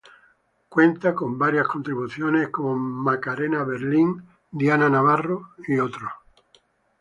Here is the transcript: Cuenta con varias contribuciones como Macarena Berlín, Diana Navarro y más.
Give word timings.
Cuenta 0.67 1.13
con 1.13 1.37
varias 1.37 1.67
contribuciones 1.67 2.49
como 2.49 2.75
Macarena 2.75 3.63
Berlín, 3.63 4.23
Diana 4.49 4.89
Navarro 4.89 5.51
y 5.67 5.73
más. 5.73 5.91